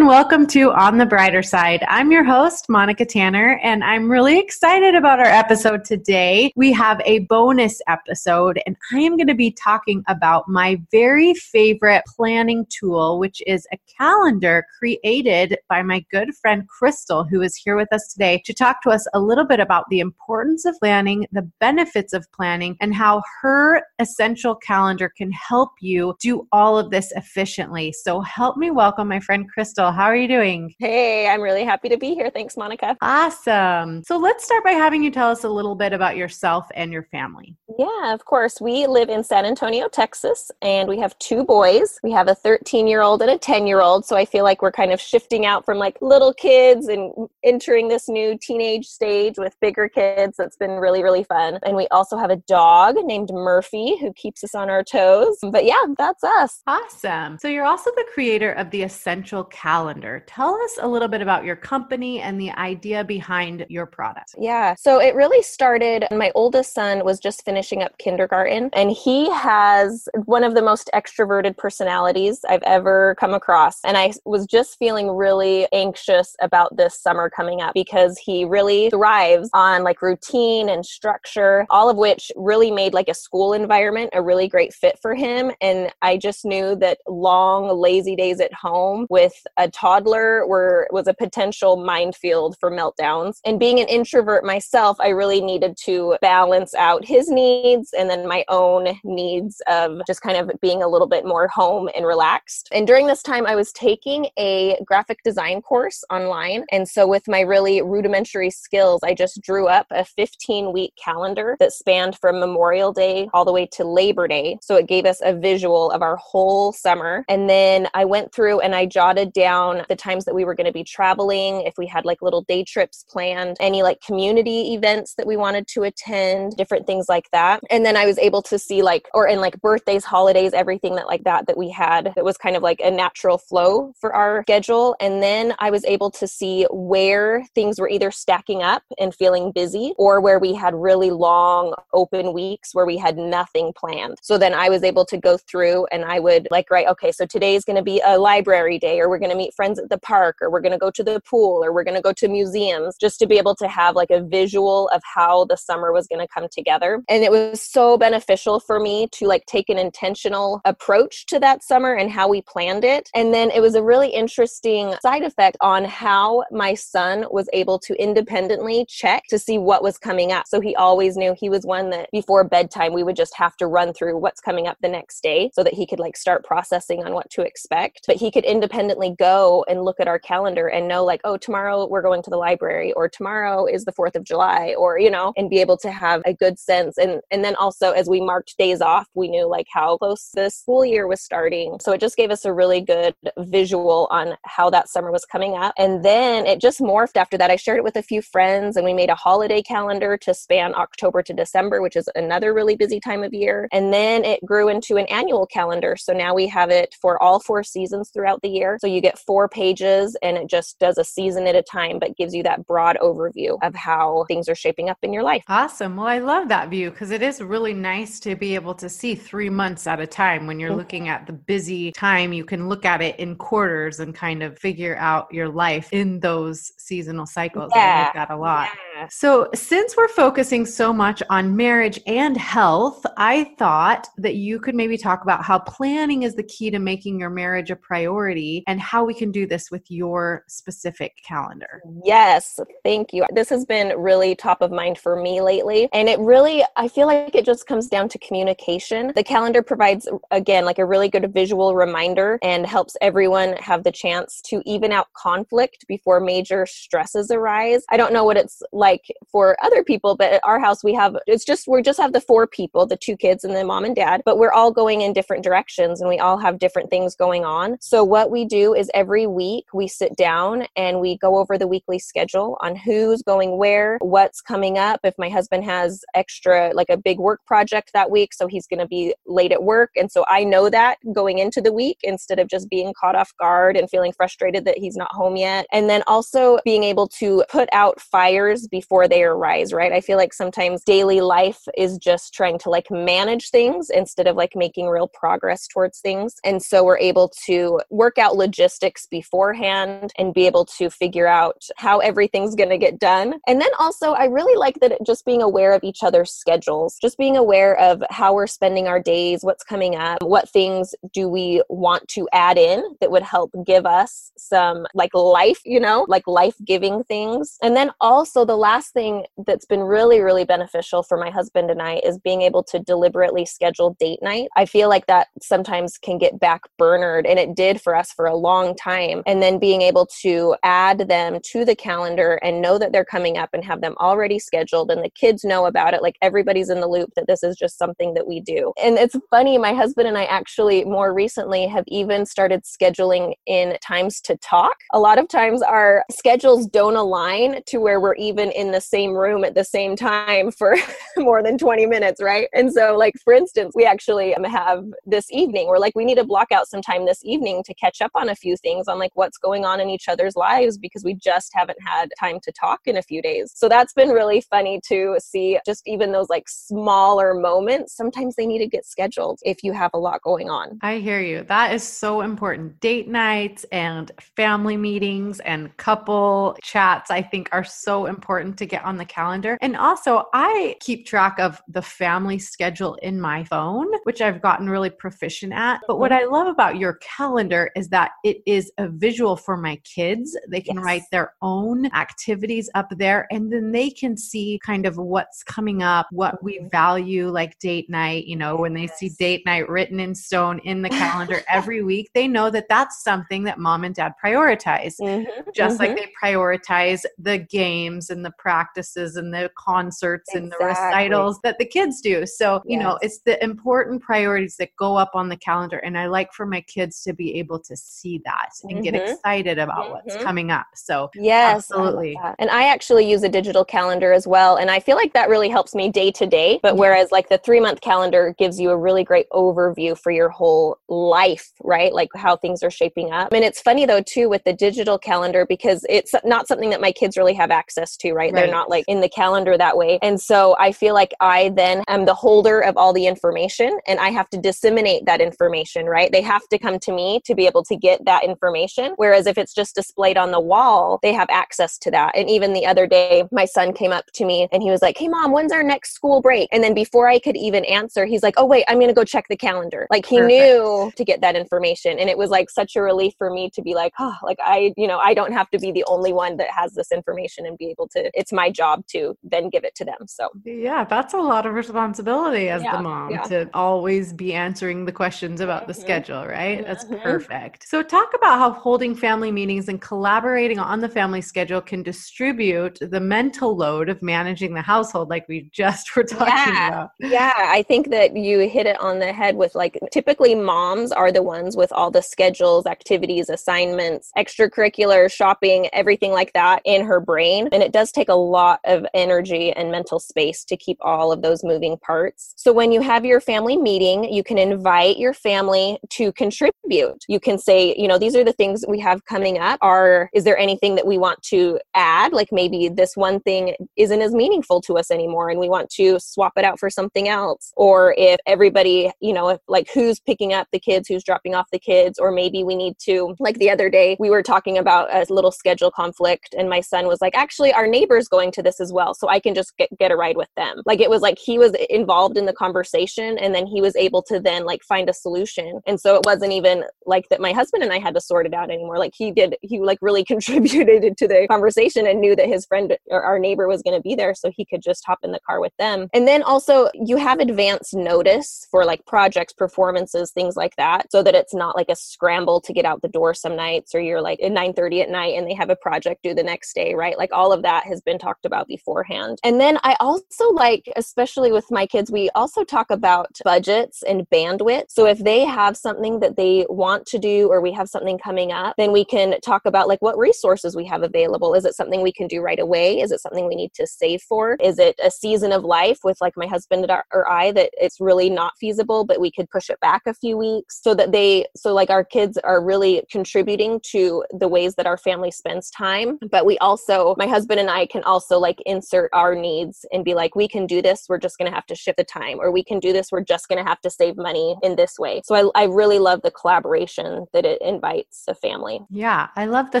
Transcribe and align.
and 0.00 0.08
welcome 0.08 0.46
to 0.46 0.72
On 0.72 0.96
the 0.96 1.04
Brighter 1.04 1.42
Side. 1.42 1.84
I'm 1.86 2.10
your 2.10 2.24
host, 2.24 2.70
Monica 2.70 3.04
Tanner, 3.04 3.60
and 3.62 3.84
I'm 3.84 4.10
really 4.10 4.38
excited 4.38 4.94
about 4.94 5.18
our 5.18 5.26
episode 5.26 5.84
today. 5.84 6.50
We 6.56 6.72
have 6.72 7.02
a 7.04 7.18
bonus 7.18 7.82
episode, 7.86 8.58
and 8.64 8.78
I 8.94 9.00
am 9.00 9.18
going 9.18 9.26
to 9.26 9.34
be 9.34 9.50
talking 9.50 10.02
about 10.08 10.48
my 10.48 10.80
very 10.90 11.34
favorite 11.34 12.02
planning 12.16 12.64
tool, 12.70 13.18
which 13.18 13.42
is 13.46 13.66
a 13.74 13.78
calendar 13.98 14.64
created 14.78 15.58
by 15.68 15.82
my 15.82 16.02
good 16.10 16.34
friend 16.34 16.66
Crystal, 16.66 17.22
who 17.22 17.42
is 17.42 17.54
here 17.54 17.76
with 17.76 17.92
us 17.92 18.10
today 18.10 18.40
to 18.46 18.54
talk 18.54 18.80
to 18.84 18.88
us 18.88 19.06
a 19.12 19.20
little 19.20 19.44
bit 19.44 19.60
about 19.60 19.84
the 19.90 20.00
importance 20.00 20.64
of 20.64 20.78
planning, 20.78 21.26
the 21.30 21.46
benefits 21.60 22.14
of 22.14 22.24
planning, 22.32 22.74
and 22.80 22.94
how 22.94 23.20
her 23.42 23.82
essential 23.98 24.54
calendar 24.54 25.12
can 25.14 25.30
help 25.32 25.72
you 25.82 26.16
do 26.20 26.48
all 26.52 26.78
of 26.78 26.90
this 26.90 27.12
efficiently. 27.12 27.92
So, 27.92 28.22
help 28.22 28.56
me 28.56 28.70
welcome 28.70 29.08
my 29.08 29.20
friend 29.20 29.46
Crystal. 29.46 29.89
How 29.92 30.04
are 30.04 30.16
you 30.16 30.28
doing? 30.28 30.74
Hey, 30.78 31.28
I'm 31.28 31.40
really 31.40 31.64
happy 31.64 31.88
to 31.88 31.96
be 31.96 32.14
here. 32.14 32.30
Thanks, 32.30 32.56
Monica. 32.56 32.96
Awesome. 33.00 34.02
So 34.04 34.16
let's 34.16 34.44
start 34.44 34.64
by 34.64 34.72
having 34.72 35.02
you 35.02 35.10
tell 35.10 35.30
us 35.30 35.44
a 35.44 35.48
little 35.48 35.74
bit 35.74 35.92
about 35.92 36.16
yourself 36.16 36.66
and 36.74 36.92
your 36.92 37.04
family. 37.04 37.56
Yeah, 37.78 38.12
of 38.14 38.24
course. 38.24 38.60
We 38.60 38.86
live 38.86 39.08
in 39.08 39.24
San 39.24 39.44
Antonio, 39.44 39.88
Texas, 39.88 40.50
and 40.62 40.88
we 40.88 40.98
have 40.98 41.18
two 41.18 41.44
boys. 41.44 41.98
We 42.02 42.12
have 42.12 42.28
a 42.28 42.34
13 42.34 42.86
year 42.86 43.02
old 43.02 43.22
and 43.22 43.30
a 43.30 43.38
10 43.38 43.66
year 43.66 43.80
old. 43.80 44.04
So 44.04 44.16
I 44.16 44.24
feel 44.24 44.44
like 44.44 44.62
we're 44.62 44.72
kind 44.72 44.92
of 44.92 45.00
shifting 45.00 45.46
out 45.46 45.64
from 45.64 45.78
like 45.78 45.98
little 46.00 46.32
kids 46.32 46.88
and 46.88 47.12
entering 47.44 47.88
this 47.88 48.08
new 48.08 48.38
teenage 48.40 48.86
stage 48.86 49.34
with 49.38 49.56
bigger 49.60 49.88
kids. 49.88 50.36
That's 50.36 50.56
been 50.56 50.72
really, 50.72 51.02
really 51.02 51.24
fun. 51.24 51.58
And 51.64 51.76
we 51.76 51.86
also 51.88 52.16
have 52.16 52.30
a 52.30 52.36
dog 52.36 52.96
named 53.04 53.30
Murphy 53.32 53.96
who 54.00 54.12
keeps 54.14 54.44
us 54.44 54.54
on 54.54 54.70
our 54.70 54.82
toes. 54.82 55.38
But 55.42 55.64
yeah, 55.64 55.82
that's 55.96 56.22
us. 56.22 56.62
Awesome. 56.66 57.38
So 57.40 57.48
you're 57.48 57.64
also 57.64 57.90
the 57.96 58.06
creator 58.12 58.52
of 58.52 58.70
the 58.70 58.82
Essential 58.82 59.44
Calendar. 59.80 60.22
Tell 60.26 60.54
us 60.56 60.78
a 60.82 60.86
little 60.86 61.08
bit 61.08 61.22
about 61.22 61.42
your 61.42 61.56
company 61.56 62.20
and 62.20 62.38
the 62.38 62.50
idea 62.50 63.02
behind 63.02 63.64
your 63.70 63.86
product. 63.86 64.34
Yeah. 64.38 64.74
So 64.74 65.00
it 65.00 65.14
really 65.14 65.40
started, 65.42 66.04
my 66.10 66.30
oldest 66.34 66.74
son 66.74 67.02
was 67.02 67.18
just 67.18 67.46
finishing 67.46 67.82
up 67.82 67.96
kindergarten, 67.96 68.68
and 68.74 68.90
he 68.90 69.30
has 69.30 70.06
one 70.26 70.44
of 70.44 70.54
the 70.54 70.60
most 70.60 70.90
extroverted 70.92 71.56
personalities 71.56 72.44
I've 72.46 72.62
ever 72.64 73.16
come 73.18 73.32
across. 73.32 73.78
And 73.82 73.96
I 73.96 74.12
was 74.26 74.44
just 74.44 74.78
feeling 74.78 75.08
really 75.08 75.66
anxious 75.72 76.36
about 76.42 76.76
this 76.76 77.00
summer 77.00 77.30
coming 77.30 77.62
up 77.62 77.72
because 77.72 78.18
he 78.18 78.44
really 78.44 78.90
thrives 78.90 79.48
on 79.54 79.82
like 79.82 80.02
routine 80.02 80.68
and 80.68 80.84
structure, 80.84 81.64
all 81.70 81.88
of 81.88 81.96
which 81.96 82.30
really 82.36 82.70
made 82.70 82.92
like 82.92 83.08
a 83.08 83.14
school 83.14 83.54
environment 83.54 84.10
a 84.12 84.20
really 84.20 84.46
great 84.46 84.74
fit 84.74 84.98
for 85.00 85.14
him. 85.14 85.50
And 85.62 85.90
I 86.02 86.18
just 86.18 86.44
knew 86.44 86.76
that 86.76 86.98
long, 87.08 87.74
lazy 87.80 88.14
days 88.14 88.40
at 88.40 88.52
home 88.52 89.06
with 89.08 89.32
a 89.56 89.69
toddler 89.70 90.46
were 90.46 90.88
was 90.90 91.06
a 91.06 91.14
potential 91.14 91.76
minefield 91.76 92.56
for 92.60 92.70
meltdowns. 92.70 93.38
And 93.44 93.58
being 93.58 93.80
an 93.80 93.88
introvert 93.88 94.44
myself, 94.44 94.96
I 95.00 95.08
really 95.08 95.40
needed 95.40 95.76
to 95.84 96.16
balance 96.20 96.74
out 96.74 97.04
his 97.04 97.28
needs 97.28 97.92
and 97.98 98.08
then 98.10 98.26
my 98.26 98.44
own 98.48 98.98
needs 99.04 99.60
of 99.66 100.00
just 100.06 100.22
kind 100.22 100.36
of 100.36 100.50
being 100.60 100.82
a 100.82 100.88
little 100.88 101.06
bit 101.06 101.24
more 101.24 101.48
home 101.48 101.88
and 101.94 102.06
relaxed. 102.06 102.68
And 102.72 102.86
during 102.86 103.06
this 103.06 103.22
time 103.22 103.46
I 103.46 103.54
was 103.54 103.72
taking 103.72 104.28
a 104.38 104.78
graphic 104.84 105.18
design 105.24 105.62
course 105.62 106.02
online. 106.10 106.64
And 106.70 106.88
so 106.88 107.06
with 107.06 107.28
my 107.28 107.40
really 107.40 107.82
rudimentary 107.82 108.50
skills, 108.50 109.00
I 109.02 109.14
just 109.14 109.40
drew 109.42 109.68
up 109.68 109.86
a 109.90 110.04
15 110.04 110.72
week 110.72 110.92
calendar 111.02 111.56
that 111.60 111.72
spanned 111.72 112.16
from 112.18 112.40
Memorial 112.40 112.92
Day 112.92 113.28
all 113.32 113.44
the 113.44 113.52
way 113.52 113.66
to 113.72 113.84
Labor 113.84 114.28
Day. 114.28 114.58
So 114.62 114.76
it 114.76 114.88
gave 114.88 115.06
us 115.06 115.20
a 115.22 115.34
visual 115.34 115.90
of 115.90 116.02
our 116.02 116.16
whole 116.16 116.72
summer. 116.72 117.24
And 117.28 117.48
then 117.48 117.88
I 117.94 118.04
went 118.04 118.34
through 118.34 118.60
and 118.60 118.74
I 118.74 118.86
jotted 118.86 119.32
down 119.32 119.59
the 119.88 119.96
times 119.96 120.24
that 120.24 120.34
we 120.34 120.44
were 120.44 120.54
going 120.54 120.66
to 120.66 120.72
be 120.72 120.84
traveling, 120.84 121.62
if 121.62 121.74
we 121.78 121.86
had 121.86 122.04
like 122.04 122.22
little 122.22 122.42
day 122.42 122.64
trips 122.64 123.04
planned, 123.08 123.56
any 123.60 123.82
like 123.82 124.00
community 124.00 124.74
events 124.74 125.14
that 125.14 125.26
we 125.26 125.36
wanted 125.36 125.66
to 125.68 125.82
attend, 125.82 126.56
different 126.56 126.86
things 126.86 127.06
like 127.08 127.30
that. 127.32 127.60
And 127.70 127.84
then 127.84 127.96
I 127.96 128.06
was 128.06 128.18
able 128.18 128.42
to 128.42 128.58
see 128.58 128.82
like, 128.82 129.08
or 129.14 129.26
in 129.26 129.40
like 129.40 129.60
birthdays, 129.60 130.04
holidays, 130.04 130.52
everything 130.52 130.94
that 130.96 131.06
like 131.06 131.24
that 131.24 131.46
that 131.46 131.56
we 131.56 131.70
had 131.70 132.12
that 132.16 132.24
was 132.24 132.36
kind 132.36 132.56
of 132.56 132.62
like 132.62 132.80
a 132.82 132.90
natural 132.90 133.38
flow 133.38 133.92
for 134.00 134.14
our 134.14 134.42
schedule. 134.42 134.96
And 135.00 135.22
then 135.22 135.54
I 135.58 135.70
was 135.70 135.84
able 135.84 136.10
to 136.12 136.26
see 136.26 136.66
where 136.70 137.44
things 137.54 137.78
were 137.80 137.88
either 137.88 138.10
stacking 138.10 138.62
up 138.62 138.82
and 138.98 139.14
feeling 139.14 139.52
busy 139.52 139.94
or 139.98 140.20
where 140.20 140.38
we 140.38 140.54
had 140.54 140.74
really 140.74 141.10
long 141.10 141.74
open 141.92 142.32
weeks 142.32 142.74
where 142.74 142.86
we 142.86 142.96
had 142.96 143.16
nothing 143.16 143.72
planned. 143.76 144.16
So 144.22 144.38
then 144.38 144.54
I 144.54 144.68
was 144.68 144.82
able 144.82 145.04
to 145.06 145.16
go 145.18 145.36
through 145.36 145.86
and 145.92 146.04
I 146.04 146.20
would 146.20 146.48
like, 146.50 146.70
right, 146.70 146.86
okay, 146.88 147.12
so 147.12 147.26
today 147.26 147.54
is 147.54 147.64
going 147.64 147.76
to 147.76 147.82
be 147.82 148.00
a 148.04 148.18
library 148.18 148.78
day 148.78 149.00
or 149.00 149.08
we're 149.08 149.18
going 149.18 149.30
to 149.30 149.36
meet 149.36 149.49
friends 149.54 149.78
at 149.78 149.88
the 149.88 149.98
park 149.98 150.36
or 150.40 150.50
we're 150.50 150.60
going 150.60 150.72
to 150.72 150.78
go 150.78 150.90
to 150.90 151.02
the 151.02 151.20
pool 151.20 151.64
or 151.64 151.72
we're 151.72 151.84
going 151.84 151.96
to 151.96 152.02
go 152.02 152.12
to 152.12 152.28
museums 152.28 152.96
just 153.00 153.18
to 153.18 153.26
be 153.26 153.38
able 153.38 153.54
to 153.56 153.68
have 153.68 153.96
like 153.96 154.10
a 154.10 154.22
visual 154.22 154.88
of 154.88 155.02
how 155.14 155.44
the 155.46 155.56
summer 155.56 155.92
was 155.92 156.06
going 156.06 156.20
to 156.20 156.28
come 156.28 156.48
together. 156.50 157.02
And 157.08 157.22
it 157.22 157.30
was 157.30 157.62
so 157.62 157.96
beneficial 157.96 158.60
for 158.60 158.80
me 158.80 159.08
to 159.12 159.26
like 159.26 159.46
take 159.46 159.68
an 159.68 159.78
intentional 159.78 160.60
approach 160.64 161.26
to 161.26 161.38
that 161.40 161.62
summer 161.62 161.94
and 161.94 162.10
how 162.10 162.28
we 162.28 162.42
planned 162.42 162.84
it. 162.84 163.10
And 163.14 163.32
then 163.34 163.50
it 163.50 163.60
was 163.60 163.74
a 163.74 163.82
really 163.82 164.08
interesting 164.08 164.94
side 165.02 165.22
effect 165.22 165.56
on 165.60 165.84
how 165.84 166.44
my 166.50 166.74
son 166.74 167.24
was 167.30 167.48
able 167.52 167.78
to 167.80 167.94
independently 168.02 168.86
check 168.88 169.24
to 169.30 169.38
see 169.38 169.58
what 169.58 169.82
was 169.82 169.98
coming 169.98 170.32
up. 170.32 170.46
So 170.46 170.60
he 170.60 170.74
always 170.76 171.16
knew 171.16 171.34
he 171.38 171.48
was 171.48 171.64
one 171.64 171.90
that 171.90 172.08
before 172.12 172.44
bedtime 172.44 172.92
we 172.92 173.02
would 173.02 173.16
just 173.16 173.36
have 173.36 173.56
to 173.58 173.66
run 173.66 173.92
through 173.92 174.18
what's 174.18 174.40
coming 174.40 174.66
up 174.66 174.78
the 174.80 174.88
next 174.88 175.22
day 175.22 175.50
so 175.54 175.62
that 175.62 175.74
he 175.74 175.86
could 175.86 176.00
like 176.00 176.16
start 176.16 176.44
processing 176.44 177.04
on 177.04 177.14
what 177.14 177.30
to 177.30 177.42
expect. 177.42 178.02
But 178.06 178.16
he 178.16 178.30
could 178.30 178.44
independently 178.44 179.14
go 179.18 179.39
and 179.68 179.84
look 179.84 180.00
at 180.00 180.08
our 180.08 180.18
calendar 180.18 180.68
and 180.68 180.88
know 180.88 181.04
like 181.04 181.20
oh 181.24 181.36
tomorrow 181.36 181.86
we're 181.86 182.02
going 182.02 182.22
to 182.22 182.30
the 182.30 182.36
library 182.36 182.92
or 182.94 183.08
tomorrow 183.08 183.66
is 183.66 183.84
the 183.84 183.92
4th 183.92 184.14
of 184.14 184.24
July 184.24 184.74
or 184.78 184.98
you 184.98 185.10
know 185.10 185.32
and 185.36 185.50
be 185.50 185.60
able 185.60 185.76
to 185.78 185.90
have 185.90 186.22
a 186.24 186.34
good 186.34 186.58
sense. 186.58 186.98
And 186.98 187.20
and 187.30 187.44
then 187.44 187.56
also 187.56 187.92
as 187.92 188.08
we 188.08 188.20
marked 188.20 188.56
days 188.58 188.80
off 188.80 189.08
we 189.14 189.28
knew 189.28 189.46
like 189.46 189.66
how 189.72 189.96
close 189.98 190.30
the 190.34 190.50
school 190.50 190.84
year 190.84 191.06
was 191.06 191.20
starting. 191.20 191.78
So 191.80 191.92
it 191.92 192.00
just 192.00 192.16
gave 192.16 192.30
us 192.30 192.44
a 192.44 192.52
really 192.52 192.80
good 192.80 193.14
visual 193.38 194.06
on 194.10 194.36
how 194.44 194.70
that 194.70 194.88
summer 194.88 195.10
was 195.10 195.24
coming 195.24 195.54
up. 195.56 195.74
And 195.78 196.04
then 196.04 196.46
it 196.46 196.60
just 196.60 196.80
morphed 196.80 197.16
after 197.16 197.36
that. 197.38 197.50
I 197.50 197.56
shared 197.56 197.78
it 197.78 197.84
with 197.84 197.96
a 197.96 198.02
few 198.02 198.22
friends 198.22 198.76
and 198.76 198.84
we 198.84 198.94
made 198.94 199.10
a 199.10 199.14
holiday 199.14 199.62
calendar 199.62 200.16
to 200.18 200.34
span 200.34 200.74
October 200.74 201.22
to 201.22 201.32
December 201.32 201.80
which 201.80 201.96
is 201.96 202.08
another 202.14 202.52
really 202.54 202.76
busy 202.76 203.00
time 203.00 203.22
of 203.22 203.34
year. 203.34 203.68
And 203.72 203.92
then 203.92 204.24
it 204.24 204.44
grew 204.44 204.68
into 204.68 204.96
an 204.96 205.06
annual 205.06 205.46
calendar. 205.46 205.96
So 205.96 206.12
now 206.12 206.34
we 206.34 206.46
have 206.48 206.70
it 206.70 206.94
for 207.00 207.22
all 207.22 207.40
four 207.40 207.62
seasons 207.62 208.10
throughout 208.10 208.40
the 208.42 208.48
year. 208.48 208.78
So 208.80 208.86
you 208.86 209.00
get 209.00 209.18
four 209.30 209.48
pages 209.48 210.16
and 210.22 210.36
it 210.36 210.48
just 210.48 210.76
does 210.80 210.98
a 210.98 211.04
season 211.04 211.46
at 211.46 211.54
a 211.54 211.62
time 211.62 212.00
but 212.00 212.16
gives 212.16 212.34
you 212.34 212.42
that 212.42 212.66
broad 212.66 212.98
overview 213.00 213.56
of 213.62 213.72
how 213.76 214.24
things 214.26 214.48
are 214.48 214.56
shaping 214.56 214.90
up 214.90 214.98
in 215.02 215.12
your 215.12 215.22
life. 215.22 215.44
Awesome. 215.46 215.94
Well, 215.94 216.08
I 216.08 216.18
love 216.18 216.48
that 216.48 216.68
view 216.68 216.90
because 216.90 217.12
it 217.12 217.22
is 217.22 217.40
really 217.40 217.72
nice 217.72 218.18
to 218.20 218.34
be 218.34 218.56
able 218.56 218.74
to 218.74 218.88
see 218.88 219.14
three 219.14 219.48
months 219.48 219.86
at 219.86 220.00
a 220.00 220.06
time 220.06 220.48
when 220.48 220.58
you're 220.58 220.70
mm-hmm. 220.70 220.78
looking 220.78 221.08
at 221.08 221.28
the 221.28 221.32
busy 221.32 221.92
time. 221.92 222.32
You 222.32 222.44
can 222.44 222.68
look 222.68 222.84
at 222.84 223.02
it 223.02 223.20
in 223.20 223.36
quarters 223.36 224.00
and 224.00 224.12
kind 224.12 224.42
of 224.42 224.58
figure 224.58 224.96
out 224.96 225.32
your 225.32 225.48
life 225.48 225.92
in 225.92 226.18
those 226.18 226.72
seasonal 226.76 227.24
cycles. 227.24 227.70
Yeah. 227.72 227.82
I 227.82 228.02
like 228.02 228.14
that 228.14 228.34
a 228.34 228.36
lot. 228.36 228.68
Yeah. 228.74 228.89
So, 229.08 229.48
since 229.54 229.96
we're 229.96 230.08
focusing 230.08 230.66
so 230.66 230.92
much 230.92 231.22
on 231.30 231.56
marriage 231.56 232.00
and 232.06 232.36
health, 232.36 233.04
I 233.16 233.54
thought 233.58 234.08
that 234.18 234.34
you 234.34 234.60
could 234.60 234.74
maybe 234.74 234.98
talk 234.98 235.22
about 235.22 235.44
how 235.44 235.58
planning 235.60 236.22
is 236.22 236.34
the 236.34 236.42
key 236.42 236.70
to 236.70 236.78
making 236.78 237.20
your 237.20 237.30
marriage 237.30 237.70
a 237.70 237.76
priority 237.76 238.64
and 238.66 238.80
how 238.80 239.04
we 239.04 239.14
can 239.14 239.30
do 239.30 239.46
this 239.46 239.70
with 239.70 239.82
your 239.88 240.44
specific 240.48 241.12
calendar. 241.26 241.82
Yes, 242.04 242.58
thank 242.84 243.12
you. 243.12 243.24
This 243.32 243.48
has 243.48 243.64
been 243.64 243.96
really 243.96 244.34
top 244.34 244.62
of 244.62 244.70
mind 244.70 244.98
for 244.98 245.20
me 245.20 245.40
lately. 245.40 245.88
And 245.92 246.08
it 246.08 246.18
really, 246.18 246.64
I 246.76 246.88
feel 246.88 247.06
like 247.06 247.34
it 247.34 247.44
just 247.44 247.66
comes 247.66 247.88
down 247.88 248.08
to 248.10 248.18
communication. 248.18 249.12
The 249.14 249.24
calendar 249.24 249.62
provides, 249.62 250.08
again, 250.30 250.64
like 250.64 250.78
a 250.78 250.84
really 250.84 251.08
good 251.08 251.32
visual 251.32 251.74
reminder 251.74 252.38
and 252.42 252.66
helps 252.66 252.96
everyone 253.00 253.54
have 253.58 253.84
the 253.84 253.92
chance 253.92 254.40
to 254.46 254.62
even 254.66 254.92
out 254.92 255.06
conflict 255.14 255.86
before 255.88 256.20
major 256.20 256.66
stresses 256.66 257.30
arise. 257.30 257.82
I 257.90 257.96
don't 257.96 258.12
know 258.12 258.24
what 258.24 258.36
it's 258.36 258.62
like 258.72 258.89
for 259.30 259.56
other 259.62 259.84
people, 259.84 260.16
but 260.16 260.32
at 260.32 260.40
our 260.44 260.58
house, 260.58 260.82
we 260.82 260.94
have, 260.94 261.16
it's 261.26 261.44
just, 261.44 261.68
we 261.68 261.82
just 261.82 262.00
have 262.00 262.12
the 262.12 262.20
four 262.20 262.46
people, 262.46 262.86
the 262.86 262.96
two 262.96 263.16
kids 263.16 263.44
and 263.44 263.54
the 263.54 263.64
mom 263.64 263.84
and 263.84 263.96
dad, 263.96 264.22
but 264.24 264.38
we're 264.38 264.52
all 264.52 264.70
going 264.70 265.00
in 265.02 265.12
different 265.12 265.44
directions 265.44 266.00
and 266.00 266.08
we 266.08 266.18
all 266.18 266.38
have 266.38 266.58
different 266.58 266.90
things 266.90 267.14
going 267.14 267.44
on. 267.44 267.76
So 267.80 268.04
what 268.04 268.30
we 268.30 268.44
do 268.44 268.74
is 268.74 268.90
every 268.94 269.26
week 269.26 269.66
we 269.72 269.88
sit 269.88 270.16
down 270.16 270.66
and 270.76 271.00
we 271.00 271.18
go 271.18 271.38
over 271.38 271.56
the 271.56 271.68
weekly 271.68 271.98
schedule 271.98 272.56
on 272.60 272.76
who's 272.76 273.22
going 273.22 273.56
where, 273.56 273.98
what's 274.00 274.40
coming 274.40 274.78
up. 274.78 275.00
If 275.04 275.14
my 275.18 275.28
husband 275.28 275.64
has 275.64 276.02
extra, 276.14 276.72
like 276.74 276.90
a 276.90 276.96
big 276.96 277.18
work 277.18 277.44
project 277.46 277.90
that 277.94 278.10
week, 278.10 278.32
so 278.32 278.46
he's 278.46 278.66
going 278.66 278.80
to 278.80 278.86
be 278.86 279.14
late 279.26 279.52
at 279.52 279.62
work. 279.62 279.90
And 279.96 280.10
so 280.10 280.24
I 280.28 280.44
know 280.44 280.70
that 280.70 280.98
going 281.12 281.38
into 281.38 281.60
the 281.60 281.72
week 281.72 281.98
instead 282.02 282.38
of 282.38 282.48
just 282.48 282.68
being 282.68 282.92
caught 282.98 283.16
off 283.16 283.32
guard 283.38 283.76
and 283.76 283.88
feeling 283.88 284.12
frustrated 284.12 284.64
that 284.64 284.78
he's 284.78 284.96
not 284.96 285.12
home 285.12 285.36
yet. 285.36 285.66
And 285.72 285.88
then 285.88 286.02
also 286.06 286.58
being 286.64 286.84
able 286.84 287.08
to 287.18 287.44
put 287.50 287.68
out 287.72 288.00
fires 288.00 288.66
before 288.68 288.79
they 289.08 289.22
arise, 289.22 289.72
right? 289.72 289.92
I 289.92 290.00
feel 290.00 290.16
like 290.16 290.32
sometimes 290.32 290.82
daily 290.84 291.20
life 291.20 291.60
is 291.76 291.98
just 291.98 292.34
trying 292.34 292.58
to 292.60 292.70
like 292.70 292.90
manage 292.90 293.50
things 293.50 293.90
instead 293.90 294.26
of 294.26 294.36
like 294.36 294.52
making 294.54 294.86
real 294.88 295.08
progress 295.08 295.66
towards 295.66 296.00
things. 296.00 296.36
And 296.44 296.62
so 296.62 296.84
we're 296.84 296.98
able 296.98 297.32
to 297.46 297.80
work 297.90 298.18
out 298.18 298.36
logistics 298.36 299.06
beforehand 299.06 300.12
and 300.18 300.34
be 300.34 300.46
able 300.46 300.64
to 300.66 300.90
figure 300.90 301.26
out 301.26 301.62
how 301.76 301.98
everything's 301.98 302.54
going 302.54 302.70
to 302.70 302.78
get 302.78 302.98
done. 302.98 303.34
And 303.46 303.60
then 303.60 303.70
also, 303.78 304.12
I 304.12 304.24
really 304.24 304.56
like 304.56 304.80
that 304.80 304.98
just 305.04 305.24
being 305.24 305.42
aware 305.42 305.72
of 305.72 305.82
each 305.82 306.02
other's 306.02 306.32
schedules, 306.32 306.96
just 307.00 307.18
being 307.18 307.36
aware 307.36 307.76
of 307.78 308.02
how 308.10 308.34
we're 308.34 308.46
spending 308.46 308.86
our 308.86 309.00
days, 309.00 309.42
what's 309.42 309.64
coming 309.64 309.96
up, 309.96 310.22
what 310.22 310.48
things 310.48 310.94
do 311.12 311.28
we 311.28 311.62
want 311.68 312.06
to 312.08 312.28
add 312.32 312.58
in 312.58 312.84
that 313.00 313.10
would 313.10 313.22
help 313.22 313.50
give 313.66 313.86
us 313.86 314.30
some 314.36 314.86
like 314.94 315.14
life, 315.14 315.60
you 315.64 315.80
know, 315.80 316.04
like 316.08 316.26
life 316.26 316.54
giving 316.64 317.02
things. 317.04 317.56
And 317.62 317.76
then 317.76 317.90
also, 318.00 318.44
the 318.44 318.56
last 318.56 318.69
thing 318.78 319.26
that's 319.46 319.66
been 319.66 319.80
really, 319.80 320.20
really 320.20 320.44
beneficial 320.44 321.02
for 321.02 321.18
my 321.18 321.30
husband 321.30 321.70
and 321.70 321.82
I 321.82 322.00
is 322.04 322.18
being 322.18 322.42
able 322.42 322.62
to 322.64 322.78
deliberately 322.78 323.44
schedule 323.44 323.96
date 323.98 324.20
night. 324.22 324.48
I 324.56 324.66
feel 324.66 324.88
like 324.88 325.06
that 325.06 325.28
sometimes 325.42 325.98
can 325.98 326.18
get 326.18 326.38
back 326.38 326.62
burnered, 326.78 327.26
and 327.26 327.38
it 327.38 327.54
did 327.54 327.80
for 327.80 327.94
us 327.96 328.12
for 328.12 328.26
a 328.26 328.36
long 328.36 328.76
time. 328.76 329.22
And 329.26 329.42
then 329.42 329.58
being 329.58 329.82
able 329.82 330.06
to 330.22 330.56
add 330.62 331.08
them 331.08 331.38
to 331.52 331.64
the 331.64 331.74
calendar 331.74 332.38
and 332.42 332.62
know 332.62 332.78
that 332.78 332.92
they're 332.92 333.04
coming 333.04 333.36
up 333.36 333.50
and 333.52 333.64
have 333.64 333.80
them 333.80 333.94
already 333.98 334.38
scheduled, 334.38 334.90
and 334.90 335.04
the 335.04 335.10
kids 335.10 335.44
know 335.44 335.66
about 335.66 335.94
it. 335.94 336.02
Like 336.02 336.16
everybody's 336.22 336.70
in 336.70 336.80
the 336.80 336.88
loop 336.88 337.10
that 337.16 337.26
this 337.26 337.42
is 337.42 337.56
just 337.56 337.78
something 337.78 338.14
that 338.14 338.26
we 338.26 338.40
do. 338.40 338.72
And 338.82 338.96
it's 338.96 339.16
funny, 339.30 339.58
my 339.58 339.74
husband 339.74 340.06
and 340.06 340.16
I 340.16 340.24
actually 340.24 340.84
more 340.84 341.12
recently 341.12 341.66
have 341.66 341.84
even 341.88 342.24
started 342.24 342.62
scheduling 342.64 343.34
in 343.46 343.76
times 343.86 344.20
to 344.22 344.36
talk. 344.36 344.76
A 344.92 345.00
lot 345.00 345.18
of 345.18 345.28
times 345.28 345.62
our 345.62 346.04
schedules 346.10 346.66
don't 346.66 346.96
align 346.96 347.62
to 347.66 347.78
where 347.78 348.00
we're 348.00 348.14
even 348.14 348.49
in 348.50 348.72
the 348.72 348.80
same 348.80 349.12
room 349.12 349.44
at 349.44 349.54
the 349.54 349.64
same 349.64 349.96
time 349.96 350.50
for 350.58 350.76
more 351.16 351.42
than 351.42 351.58
20 351.58 351.86
minutes, 351.86 352.22
right? 352.22 352.48
And 352.52 352.72
so, 352.72 352.96
like, 352.96 353.14
for 353.22 353.32
instance, 353.32 353.72
we 353.74 353.84
actually 353.84 354.34
um, 354.34 354.44
have 354.44 354.84
this 355.06 355.26
evening, 355.30 355.68
we're 355.68 355.78
like, 355.78 355.96
we 355.96 356.04
need 356.04 356.16
to 356.16 356.24
block 356.24 356.52
out 356.52 356.68
some 356.68 356.82
time 356.82 357.06
this 357.06 357.20
evening 357.24 357.62
to 357.64 357.74
catch 357.74 358.00
up 358.00 358.10
on 358.14 358.28
a 358.28 358.34
few 358.34 358.56
things 358.56 358.88
on 358.88 358.98
like 358.98 359.12
what's 359.14 359.38
going 359.38 359.64
on 359.64 359.80
in 359.80 359.90
each 359.90 360.08
other's 360.08 360.36
lives 360.36 360.78
because 360.78 361.04
we 361.04 361.14
just 361.14 361.50
haven't 361.54 361.78
had 361.84 362.10
time 362.18 362.38
to 362.40 362.52
talk 362.52 362.80
in 362.86 362.96
a 362.96 363.02
few 363.02 363.22
days. 363.22 363.52
So 363.54 363.68
that's 363.68 363.92
been 363.92 364.10
really 364.10 364.40
funny 364.40 364.80
to 364.88 365.16
see 365.20 365.58
just 365.66 365.82
even 365.86 366.12
those 366.12 366.28
like 366.28 366.48
smaller 366.48 367.34
moments. 367.34 367.96
Sometimes 367.96 368.36
they 368.36 368.46
need 368.46 368.58
to 368.58 368.66
get 368.66 368.86
scheduled 368.86 369.38
if 369.42 369.62
you 369.62 369.72
have 369.72 369.90
a 369.94 369.98
lot 369.98 370.22
going 370.22 370.50
on. 370.50 370.78
I 370.82 370.98
hear 370.98 371.20
you. 371.20 371.42
That 371.44 371.74
is 371.74 371.82
so 371.82 372.22
important. 372.22 372.80
Date 372.80 373.08
nights 373.08 373.64
and 373.72 374.10
family 374.36 374.76
meetings 374.76 375.40
and 375.40 375.76
couple 375.76 376.56
chats, 376.62 377.10
I 377.10 377.22
think, 377.22 377.48
are 377.52 377.64
so 377.64 378.06
important 378.06 378.39
to 378.40 378.66
get 378.66 378.84
on 378.84 378.96
the 378.96 379.04
calendar. 379.04 379.58
And 379.60 379.76
also, 379.76 380.24
I 380.32 380.76
keep 380.80 381.06
track 381.06 381.38
of 381.38 381.60
the 381.68 381.82
family 381.82 382.38
schedule 382.38 382.94
in 382.96 383.20
my 383.20 383.44
phone, 383.44 383.88
which 384.04 384.20
I've 384.20 384.42
gotten 384.42 384.68
really 384.68 384.90
proficient 384.90 385.52
at. 385.52 385.80
But 385.86 385.98
what 385.98 386.12
I 386.12 386.24
love 386.24 386.46
about 386.46 386.78
your 386.78 386.94
calendar 386.94 387.70
is 387.76 387.88
that 387.88 388.12
it 388.24 388.38
is 388.46 388.70
a 388.78 388.88
visual 388.88 389.36
for 389.36 389.56
my 389.56 389.76
kids. 389.84 390.36
They 390.48 390.60
can 390.60 390.76
yes. 390.76 390.84
write 390.84 391.02
their 391.10 391.34
own 391.42 391.86
activities 391.94 392.70
up 392.74 392.88
there, 392.96 393.26
and 393.30 393.52
then 393.52 393.72
they 393.72 393.90
can 393.90 394.16
see 394.16 394.60
kind 394.64 394.86
of 394.86 394.96
what's 394.96 395.42
coming 395.42 395.82
up, 395.82 396.06
what 396.10 396.42
we 396.42 396.60
value, 396.70 397.28
like 397.28 397.58
date 397.58 397.88
night. 397.90 398.26
You 398.26 398.36
know, 398.36 398.56
when 398.56 398.74
they 398.74 398.86
see 398.86 399.10
date 399.18 399.44
night 399.46 399.68
written 399.68 400.00
in 400.00 400.14
stone 400.14 400.60
in 400.60 400.82
the 400.82 400.88
calendar 400.88 401.42
every 401.48 401.82
week, 401.82 402.10
they 402.14 402.28
know 402.28 402.50
that 402.50 402.68
that's 402.68 403.02
something 403.02 403.44
that 403.44 403.58
mom 403.58 403.84
and 403.84 403.94
dad 403.94 404.12
prioritize. 404.22 404.94
Mm-hmm. 405.00 405.50
Just 405.54 405.78
mm-hmm. 405.78 405.92
like 405.92 405.96
they 405.96 406.12
prioritize 406.22 407.04
the 407.18 407.38
games 407.38 408.10
and 408.10 408.24
the 408.24 408.29
practices 408.38 409.16
and 409.16 409.32
the 409.32 409.50
concerts 409.56 410.30
exactly. 410.30 410.42
and 410.42 410.52
the 410.52 410.64
recitals 410.64 411.40
that 411.42 411.58
the 411.58 411.64
kids 411.64 412.00
do. 412.00 412.26
So, 412.26 412.62
you 412.64 412.78
yes. 412.78 412.82
know, 412.82 412.98
it's 413.02 413.20
the 413.20 413.42
important 413.42 414.02
priorities 414.02 414.56
that 414.58 414.70
go 414.76 414.96
up 414.96 415.10
on 415.14 415.28
the 415.28 415.36
calendar. 415.36 415.78
And 415.78 415.98
I 415.98 416.06
like 416.06 416.32
for 416.32 416.46
my 416.46 416.60
kids 416.62 417.02
to 417.02 417.12
be 417.12 417.38
able 417.38 417.58
to 417.60 417.76
see 417.76 418.20
that 418.24 418.50
and 418.64 418.74
mm-hmm. 418.74 418.82
get 418.82 418.94
excited 418.94 419.58
about 419.58 419.84
mm-hmm. 419.84 419.92
what's 419.92 420.16
coming 420.22 420.50
up. 420.50 420.66
So, 420.74 421.10
yes, 421.14 421.56
absolutely. 421.56 422.18
I 422.22 422.34
and 422.38 422.50
I 422.50 422.64
actually 422.68 423.08
use 423.10 423.22
a 423.22 423.28
digital 423.28 423.64
calendar 423.64 424.12
as 424.12 424.26
well. 424.26 424.56
And 424.56 424.70
I 424.70 424.80
feel 424.80 424.96
like 424.96 425.12
that 425.12 425.28
really 425.28 425.48
helps 425.48 425.74
me 425.74 425.90
day 425.90 426.10
to 426.12 426.26
day. 426.26 426.60
But 426.62 426.76
whereas 426.76 427.12
like 427.12 427.28
the 427.28 427.38
three 427.38 427.60
month 427.60 427.80
calendar 427.80 428.34
gives 428.38 428.58
you 428.60 428.70
a 428.70 428.76
really 428.76 429.04
great 429.04 429.28
overview 429.30 429.98
for 429.98 430.10
your 430.10 430.28
whole 430.28 430.78
life, 430.88 431.50
right? 431.62 431.92
Like 431.92 432.08
how 432.14 432.36
things 432.36 432.62
are 432.62 432.70
shaping 432.70 433.12
up. 433.12 433.32
And 433.32 433.44
it's 433.44 433.60
funny 433.60 433.86
though, 433.86 434.02
too, 434.02 434.28
with 434.28 434.44
the 434.44 434.52
digital 434.52 434.98
calendar 434.98 435.46
because 435.46 435.84
it's 435.88 436.14
not 436.24 436.48
something 436.48 436.70
that 436.70 436.80
my 436.80 436.92
kids 436.92 437.16
really 437.16 437.34
have 437.34 437.50
access 437.50 437.96
to, 437.98 438.12
right? 438.20 438.32
right? 438.32 438.42
They're 438.42 438.50
not 438.50 438.68
like 438.68 438.84
in 438.86 439.00
the 439.00 439.08
calendar 439.08 439.56
that 439.56 439.76
way. 439.76 439.98
And 440.02 440.20
so 440.20 440.56
I 440.58 440.72
feel 440.72 440.94
like 440.94 441.12
I 441.20 441.50
then 441.50 441.82
am 441.88 442.04
the 442.04 442.14
holder 442.14 442.60
of 442.60 442.76
all 442.76 442.92
the 442.92 443.06
information 443.06 443.78
and 443.86 443.98
I 443.98 444.10
have 444.10 444.28
to 444.30 444.38
disseminate 444.38 445.06
that 445.06 445.20
information, 445.20 445.86
right? 445.86 446.12
They 446.12 446.20
have 446.20 446.46
to 446.48 446.58
come 446.58 446.78
to 446.80 446.92
me 446.92 447.20
to 447.24 447.34
be 447.34 447.46
able 447.46 447.64
to 447.64 447.76
get 447.76 448.04
that 448.04 448.24
information. 448.24 448.92
Whereas 448.96 449.26
if 449.26 449.38
it's 449.38 449.54
just 449.54 449.74
displayed 449.74 450.18
on 450.18 450.32
the 450.32 450.40
wall, 450.40 450.98
they 451.02 451.14
have 451.14 451.28
access 451.30 451.78
to 451.78 451.90
that. 451.92 452.16
And 452.16 452.28
even 452.28 452.52
the 452.52 452.66
other 452.66 452.86
day, 452.86 453.24
my 453.32 453.46
son 453.46 453.72
came 453.72 453.92
up 453.92 454.04
to 454.14 454.24
me 454.24 454.48
and 454.52 454.62
he 454.62 454.70
was 454.70 454.82
like, 454.82 454.98
Hey, 454.98 455.08
mom, 455.08 455.32
when's 455.32 455.52
our 455.52 455.62
next 455.62 455.92
school 455.92 456.20
break? 456.20 456.48
And 456.52 456.62
then 456.62 456.74
before 456.74 457.08
I 457.08 457.18
could 457.18 457.36
even 457.36 457.64
answer, 457.64 458.04
he's 458.04 458.22
like, 458.22 458.34
Oh, 458.36 458.46
wait, 458.46 458.64
I'm 458.68 458.78
going 458.78 458.88
to 458.88 459.00
go 459.00 459.04
check 459.04 459.26
the 459.28 459.36
calendar. 459.36 459.86
Like 459.90 460.04
he 460.04 460.18
Perfect. 460.18 460.38
knew 460.38 460.92
to 460.94 461.04
get 461.04 461.22
that 461.22 461.36
information. 461.36 461.98
And 461.98 462.10
it 462.10 462.18
was 462.18 462.30
like 462.30 462.50
such 462.50 462.76
a 462.76 462.82
relief 462.82 463.14
for 463.16 463.30
me 463.30 463.50
to 463.54 463.62
be 463.62 463.74
like, 463.74 463.94
Oh, 463.98 464.16
like 464.22 464.38
I, 464.44 464.74
you 464.76 464.86
know, 464.86 464.98
I 464.98 465.14
don't 465.14 465.32
have 465.32 465.48
to 465.50 465.58
be 465.58 465.72
the 465.72 465.84
only 465.86 466.12
one 466.12 466.36
that 466.36 466.50
has 466.50 466.74
this 466.74 466.92
information 466.92 467.46
and 467.46 467.56
be 467.56 467.70
able 467.70 467.88
to, 467.88 468.09
it's 468.14 468.32
my 468.32 468.50
job 468.50 468.86
to 468.88 469.16
then 469.22 469.48
give 469.48 469.64
it 469.64 469.74
to 469.76 469.84
them. 469.84 470.06
So, 470.06 470.28
yeah, 470.44 470.84
that's 470.84 471.14
a 471.14 471.18
lot 471.18 471.46
of 471.46 471.54
responsibility 471.54 472.48
as 472.48 472.62
yeah, 472.62 472.76
the 472.76 472.82
mom 472.82 473.10
yeah. 473.10 473.22
to 473.22 473.50
always 473.54 474.12
be 474.12 474.34
answering 474.34 474.84
the 474.84 474.92
questions 474.92 475.40
about 475.40 475.62
mm-hmm. 475.62 475.68
the 475.68 475.74
schedule, 475.74 476.26
right? 476.26 476.64
That's 476.66 476.84
mm-hmm. 476.84 477.02
perfect. 477.02 477.68
So, 477.68 477.82
talk 477.82 478.12
about 478.14 478.38
how 478.38 478.52
holding 478.52 478.94
family 478.94 479.32
meetings 479.32 479.68
and 479.68 479.80
collaborating 479.80 480.58
on 480.58 480.80
the 480.80 480.88
family 480.88 481.20
schedule 481.20 481.60
can 481.60 481.82
distribute 481.82 482.78
the 482.80 483.00
mental 483.00 483.56
load 483.56 483.88
of 483.88 484.02
managing 484.02 484.54
the 484.54 484.62
household, 484.62 485.10
like 485.10 485.28
we 485.28 485.48
just 485.52 485.94
were 485.96 486.04
talking 486.04 486.54
yeah. 486.54 486.68
about. 486.68 486.90
Yeah, 486.98 487.32
I 487.36 487.62
think 487.62 487.90
that 487.90 488.16
you 488.16 488.40
hit 488.48 488.66
it 488.66 488.80
on 488.80 488.98
the 488.98 489.12
head 489.12 489.36
with 489.36 489.54
like 489.54 489.78
typically 489.92 490.34
moms 490.34 490.92
are 490.92 491.12
the 491.12 491.22
ones 491.22 491.56
with 491.56 491.72
all 491.72 491.90
the 491.90 492.02
schedules, 492.02 492.66
activities, 492.66 493.28
assignments, 493.28 494.10
extracurricular, 494.16 495.10
shopping, 495.10 495.68
everything 495.72 496.12
like 496.12 496.32
that 496.32 496.62
in 496.64 496.84
her 496.84 497.00
brain. 497.00 497.48
And 497.52 497.62
it 497.62 497.72
does 497.72 497.92
take 497.92 497.99
a 498.08 498.14
lot 498.14 498.60
of 498.64 498.86
energy 498.94 499.52
and 499.52 499.70
mental 499.70 499.98
space 499.98 500.44
to 500.44 500.56
keep 500.56 500.78
all 500.80 501.12
of 501.12 501.22
those 501.22 501.44
moving 501.44 501.76
parts. 501.78 502.32
So 502.36 502.52
when 502.52 502.72
you 502.72 502.80
have 502.80 503.04
your 503.04 503.20
family 503.20 503.56
meeting, 503.56 504.04
you 504.04 504.22
can 504.22 504.38
invite 504.38 504.96
your 504.98 505.14
family 505.14 505.78
to 505.90 506.12
contribute. 506.12 507.04
You 507.08 507.20
can 507.20 507.38
say, 507.38 507.74
you 507.76 507.88
know, 507.88 507.98
these 507.98 508.16
are 508.16 508.24
the 508.24 508.32
things 508.32 508.64
we 508.68 508.80
have 508.80 509.04
coming 509.04 509.38
up. 509.38 509.58
Are 509.62 510.08
is 510.14 510.24
there 510.24 510.38
anything 510.38 510.74
that 510.76 510.86
we 510.86 510.98
want 510.98 511.22
to 511.24 511.58
add? 511.74 512.12
Like 512.12 512.28
maybe 512.32 512.68
this 512.68 512.96
one 512.96 513.20
thing 513.20 513.54
isn't 513.76 514.02
as 514.02 514.12
meaningful 514.12 514.60
to 514.62 514.76
us 514.76 514.90
anymore 514.90 515.30
and 515.30 515.40
we 515.40 515.48
want 515.48 515.70
to 515.70 515.98
swap 516.00 516.32
it 516.36 516.44
out 516.44 516.58
for 516.58 516.70
something 516.70 517.08
else. 517.08 517.52
Or 517.56 517.94
if 517.98 518.18
everybody, 518.26 518.90
you 519.00 519.12
know, 519.12 519.28
if 519.30 519.40
like 519.48 519.68
who's 519.72 520.00
picking 520.00 520.32
up 520.32 520.48
the 520.52 520.58
kids, 520.58 520.88
who's 520.88 521.04
dropping 521.04 521.34
off 521.34 521.48
the 521.52 521.58
kids, 521.58 521.98
or 521.98 522.10
maybe 522.10 522.44
we 522.44 522.56
need 522.56 522.76
to 522.80 523.14
like 523.18 523.38
the 523.38 523.50
other 523.50 523.68
day 523.68 523.96
we 523.98 524.10
were 524.10 524.22
talking 524.22 524.58
about 524.58 524.92
a 524.94 525.12
little 525.12 525.32
schedule 525.32 525.70
conflict 525.70 526.34
and 526.36 526.48
my 526.48 526.60
son 526.60 526.86
was 526.86 527.00
like, 527.00 527.14
actually 527.14 527.52
our 527.52 527.66
going 528.08 528.32
to 528.32 528.42
this 528.42 528.60
as 528.60 528.72
well. 528.72 528.94
So 528.94 529.08
I 529.08 529.20
can 529.20 529.34
just 529.34 529.56
get, 529.56 529.68
get 529.78 529.90
a 529.90 529.96
ride 529.96 530.16
with 530.16 530.28
them. 530.36 530.62
Like 530.66 530.80
it 530.80 530.90
was 530.90 531.02
like 531.02 531.18
he 531.18 531.38
was 531.38 531.52
involved 531.68 532.16
in 532.16 532.26
the 532.26 532.32
conversation 532.32 533.18
and 533.18 533.34
then 533.34 533.46
he 533.46 533.60
was 533.60 533.76
able 533.76 534.02
to 534.04 534.20
then 534.20 534.44
like 534.44 534.62
find 534.62 534.88
a 534.88 534.94
solution. 534.94 535.60
And 535.66 535.80
so 535.80 535.94
it 535.96 536.02
wasn't 536.04 536.32
even 536.32 536.64
like 536.86 537.08
that 537.08 537.20
my 537.20 537.32
husband 537.32 537.62
and 537.62 537.72
I 537.72 537.78
had 537.78 537.94
to 537.94 538.00
sort 538.00 538.26
it 538.26 538.34
out 538.34 538.50
anymore. 538.50 538.78
Like 538.78 538.92
he 538.96 539.10
did, 539.10 539.36
he 539.42 539.60
like 539.60 539.78
really 539.80 540.04
contributed 540.12 540.96
to 540.98 541.08
the 541.08 541.26
conversation 541.28 541.86
and 541.86 542.00
knew 542.00 542.16
that 542.16 542.28
his 542.28 542.46
friend 542.46 542.76
or 542.90 543.02
our 543.02 543.18
neighbor 543.18 543.48
was 543.48 543.62
going 543.62 543.76
to 543.76 543.82
be 543.82 543.94
there. 543.94 544.14
So 544.14 544.30
he 544.34 544.44
could 544.44 544.62
just 544.62 544.84
hop 544.86 544.98
in 545.02 545.12
the 545.12 545.20
car 545.26 545.40
with 545.40 545.52
them. 545.58 545.88
And 545.92 546.06
then 546.06 546.22
also 546.22 546.68
you 546.74 546.96
have 546.96 547.20
advance 547.20 547.74
notice 547.74 548.46
for 548.50 548.64
like 548.64 548.84
projects, 548.86 549.32
performances, 549.32 550.12
things 550.12 550.36
like 550.36 550.56
that. 550.56 550.90
So 550.90 551.02
that 551.02 551.14
it's 551.14 551.34
not 551.34 551.56
like 551.56 551.68
a 551.68 551.76
scramble 551.76 552.40
to 552.42 552.52
get 552.52 552.64
out 552.64 552.82
the 552.82 552.88
door 552.88 553.14
some 553.14 553.36
nights 553.36 553.74
or 553.74 553.80
you're 553.80 554.02
like 554.02 554.20
at 554.22 554.32
9 554.32 554.52
30 554.52 554.82
at 554.82 554.90
night 554.90 555.14
and 555.16 555.26
they 555.26 555.34
have 555.34 555.50
a 555.50 555.56
project 555.56 556.02
due 556.02 556.14
the 556.14 556.22
next 556.22 556.54
day, 556.54 556.74
right? 556.74 556.96
Like 556.98 557.10
all 557.12 557.32
of 557.32 557.42
that 557.42 557.64
has 557.64 557.79
been 557.82 557.98
talked 557.98 558.24
about 558.24 558.48
beforehand. 558.48 559.18
And 559.24 559.40
then 559.40 559.58
I 559.62 559.76
also 559.80 560.30
like, 560.32 560.70
especially 560.76 561.32
with 561.32 561.50
my 561.50 561.66
kids, 561.66 561.90
we 561.90 562.10
also 562.14 562.44
talk 562.44 562.70
about 562.70 563.18
budgets 563.24 563.82
and 563.82 564.08
bandwidth. 564.10 564.64
So 564.68 564.86
if 564.86 564.98
they 564.98 565.24
have 565.24 565.56
something 565.56 566.00
that 566.00 566.16
they 566.16 566.46
want 566.48 566.86
to 566.86 566.98
do 566.98 567.28
or 567.30 567.40
we 567.40 567.52
have 567.52 567.68
something 567.68 567.98
coming 567.98 568.32
up, 568.32 568.54
then 568.56 568.72
we 568.72 568.84
can 568.84 569.20
talk 569.20 569.42
about 569.44 569.68
like 569.68 569.82
what 569.82 569.98
resources 569.98 570.56
we 570.56 570.64
have 570.66 570.82
available. 570.82 571.34
Is 571.34 571.44
it 571.44 571.54
something 571.54 571.82
we 571.82 571.92
can 571.92 572.06
do 572.06 572.20
right 572.20 572.38
away? 572.38 572.80
Is 572.80 572.92
it 572.92 573.00
something 573.00 573.26
we 573.26 573.36
need 573.36 573.52
to 573.54 573.66
save 573.66 574.02
for? 574.02 574.36
Is 574.40 574.58
it 574.58 574.78
a 574.82 574.90
season 574.90 575.32
of 575.32 575.44
life 575.44 575.80
with 575.84 575.98
like 576.00 576.14
my 576.16 576.26
husband 576.26 576.70
or 576.92 577.10
I 577.10 577.32
that 577.32 577.50
it's 577.54 577.80
really 577.80 578.10
not 578.10 578.34
feasible, 578.38 578.84
but 578.84 579.00
we 579.00 579.10
could 579.10 579.30
push 579.30 579.50
it 579.50 579.60
back 579.60 579.82
a 579.86 579.94
few 579.94 580.16
weeks 580.16 580.60
so 580.62 580.74
that 580.74 580.92
they, 580.92 581.26
so 581.36 581.52
like 581.54 581.70
our 581.70 581.84
kids 581.84 582.18
are 582.18 582.42
really 582.42 582.82
contributing 582.90 583.60
to 583.70 584.04
the 584.10 584.28
ways 584.28 584.54
that 584.56 584.66
our 584.66 584.76
family 584.76 585.10
spends 585.10 585.50
time. 585.50 585.98
But 586.10 586.26
we 586.26 586.38
also, 586.38 586.94
my 586.98 587.06
husband 587.06 587.40
and 587.40 587.50
I 587.50 587.59
I 587.60 587.66
can 587.66 587.82
also 587.84 588.18
like 588.18 588.40
insert 588.46 588.90
our 588.94 589.14
needs 589.14 589.66
and 589.70 589.84
be 589.84 589.94
like, 589.94 590.16
we 590.16 590.26
can 590.26 590.46
do 590.46 590.62
this. 590.62 590.86
We're 590.88 590.98
just 590.98 591.18
going 591.18 591.30
to 591.30 591.34
have 591.34 591.44
to 591.46 591.54
shift 591.54 591.76
the 591.76 591.84
time, 591.84 592.18
or 592.18 592.32
we 592.32 592.42
can 592.42 592.58
do 592.58 592.72
this. 592.72 592.90
We're 592.90 593.04
just 593.04 593.28
going 593.28 593.42
to 593.42 593.48
have 593.48 593.60
to 593.60 593.70
save 593.70 593.98
money 593.98 594.34
in 594.42 594.56
this 594.56 594.78
way. 594.78 595.02
So 595.04 595.14
I, 595.14 595.42
I 595.42 595.44
really 595.44 595.78
love 595.78 596.00
the 596.02 596.10
collaboration 596.10 597.06
that 597.12 597.26
it 597.26 597.40
invites 597.42 598.04
a 598.08 598.14
family. 598.14 598.60
Yeah, 598.70 599.08
I 599.14 599.26
love 599.26 599.50
the 599.50 599.60